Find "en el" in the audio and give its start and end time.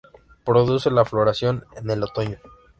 1.75-2.01